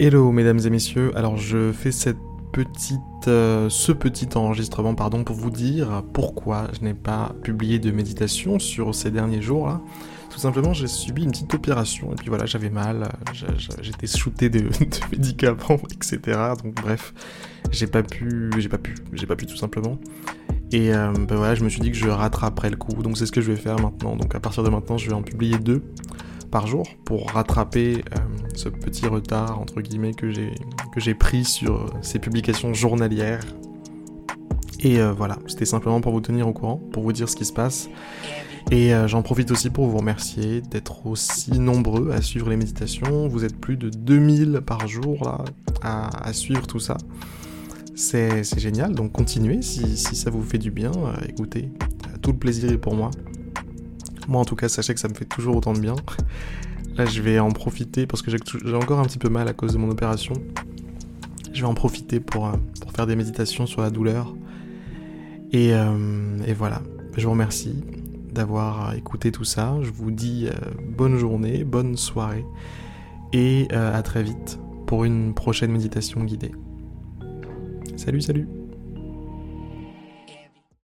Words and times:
Hello 0.00 0.30
mesdames 0.30 0.60
et 0.64 0.70
messieurs, 0.70 1.10
alors 1.16 1.36
je 1.36 1.72
fais 1.72 1.90
cette 1.90 2.20
petite, 2.52 3.00
euh, 3.26 3.68
ce 3.68 3.90
petit 3.90 4.28
enregistrement 4.36 4.94
pardon, 4.94 5.24
pour 5.24 5.34
vous 5.34 5.50
dire 5.50 6.04
pourquoi 6.12 6.68
je 6.72 6.84
n'ai 6.84 6.94
pas 6.94 7.34
publié 7.42 7.80
de 7.80 7.90
méditation 7.90 8.60
sur 8.60 8.94
ces 8.94 9.10
derniers 9.10 9.42
jours 9.42 9.66
là. 9.66 9.80
Tout 10.30 10.38
simplement 10.38 10.72
j'ai 10.72 10.86
subi 10.86 11.24
une 11.24 11.32
petite 11.32 11.52
opération 11.52 12.12
et 12.12 12.14
puis 12.14 12.28
voilà 12.28 12.46
j'avais 12.46 12.70
mal, 12.70 13.08
j'étais 13.80 14.06
shooté 14.06 14.48
de, 14.48 14.68
médicaments 15.10 15.80
etc. 15.92 16.38
Donc 16.62 16.76
bref 16.80 17.12
j'ai 17.72 17.88
pas 17.88 18.04
pu, 18.04 18.52
j'ai 18.56 18.68
pas 18.68 18.78
pu, 18.78 18.94
j'ai 19.14 19.26
pas 19.26 19.34
pu 19.34 19.46
tout 19.46 19.56
simplement. 19.56 19.98
Et 20.70 20.94
euh, 20.94 21.12
ben 21.12 21.34
voilà 21.34 21.56
je 21.56 21.64
me 21.64 21.68
suis 21.68 21.80
dit 21.80 21.90
que 21.90 21.96
je 21.96 22.08
rattraperais 22.08 22.70
le 22.70 22.76
coup 22.76 23.02
donc 23.02 23.18
c'est 23.18 23.26
ce 23.26 23.32
que 23.32 23.40
je 23.40 23.50
vais 23.50 23.58
faire 23.58 23.80
maintenant. 23.80 24.14
Donc 24.14 24.36
à 24.36 24.38
partir 24.38 24.62
de 24.62 24.68
maintenant 24.68 24.96
je 24.96 25.08
vais 25.08 25.14
en 25.14 25.22
publier 25.22 25.58
deux 25.58 25.82
par 26.50 26.66
jour 26.66 26.86
pour 27.04 27.30
rattraper 27.30 28.04
euh, 28.16 28.20
ce 28.54 28.68
petit 28.68 29.06
retard 29.06 29.60
entre 29.60 29.80
guillemets 29.80 30.14
que 30.14 30.30
j'ai 30.30 31.14
pris 31.14 31.44
sur 31.44 31.86
ces 32.02 32.18
publications 32.18 32.74
journalières. 32.74 33.44
Et 34.80 35.00
euh, 35.00 35.12
voilà, 35.12 35.38
c'était 35.46 35.64
simplement 35.64 36.00
pour 36.00 36.12
vous 36.12 36.20
tenir 36.20 36.46
au 36.46 36.52
courant, 36.52 36.80
pour 36.92 37.02
vous 37.02 37.12
dire 37.12 37.28
ce 37.28 37.36
qui 37.36 37.44
se 37.44 37.52
passe. 37.52 37.88
Et 38.70 38.94
euh, 38.94 39.08
j'en 39.08 39.22
profite 39.22 39.50
aussi 39.50 39.70
pour 39.70 39.86
vous 39.86 39.96
remercier 39.96 40.60
d'être 40.60 41.06
aussi 41.06 41.58
nombreux 41.58 42.10
à 42.12 42.22
suivre 42.22 42.50
les 42.50 42.56
méditations. 42.56 43.28
Vous 43.28 43.44
êtes 43.44 43.56
plus 43.56 43.76
de 43.76 43.88
2000 43.88 44.60
par 44.64 44.86
jour 44.86 45.24
là 45.24 45.44
à, 45.82 46.28
à 46.28 46.32
suivre 46.32 46.66
tout 46.66 46.80
ça. 46.80 46.96
C'est 47.94 48.44
génial, 48.60 48.94
donc 48.94 49.10
continuez 49.10 49.60
si, 49.62 49.96
si, 49.96 50.14
ça 50.14 50.30
vous 50.30 50.42
fait 50.42 50.58
du 50.58 50.70
bien. 50.70 50.92
écoutez, 51.28 51.68
tout 52.22 52.30
le 52.30 52.38
plaisir 52.38 52.70
est 52.70 52.78
pour 52.78 52.94
moi. 52.94 53.10
Moi 54.28 54.40
en 54.40 54.44
tout 54.44 54.56
cas, 54.56 54.68
sachez 54.68 54.94
que 54.94 55.00
ça 55.00 55.08
me 55.08 55.14
fait 55.14 55.24
toujours 55.24 55.56
autant 55.56 55.72
de 55.72 55.80
bien. 55.80 55.96
Là, 56.96 57.04
je 57.04 57.22
vais 57.22 57.38
en 57.38 57.50
profiter 57.50 58.06
parce 58.06 58.22
que 58.22 58.30
j'ai 58.30 58.74
encore 58.74 59.00
un 59.00 59.04
petit 59.04 59.18
peu 59.18 59.28
mal 59.28 59.48
à 59.48 59.52
cause 59.52 59.72
de 59.72 59.78
mon 59.78 59.90
opération. 59.90 60.34
Je 61.52 61.60
vais 61.60 61.66
en 61.66 61.74
profiter 61.74 62.20
pour, 62.20 62.46
euh, 62.46 62.52
faire 62.94 63.06
des 63.06 63.16
méditations 63.16 63.66
sur 63.66 63.80
la 63.80 63.90
douleur. 63.90 64.34
Et, 65.52 65.72
euh, 65.72 65.88
voilà, 66.56 66.82
je 67.16 67.24
vous 67.24 67.30
remercie 67.30 67.82
d'avoir 68.32 68.94
écouté 68.94 69.32
tout 69.32 69.44
ça. 69.44 69.76
Je 69.82 69.90
vous 69.90 70.10
dis 70.10 70.48
euh, 70.48 70.52
bonne 70.96 71.16
journée, 71.16 71.64
bonne 71.64 71.96
soirée 71.96 72.44
et 73.32 73.68
euh, 73.72 73.96
à 73.96 74.02
très 74.02 74.22
vite 74.22 74.58
pour 74.86 75.04
une 75.04 75.34
prochaine 75.34 75.72
méditation 75.72 76.24
guidée. 76.24 76.52
Salut, 77.96 78.20
salut 78.20 78.57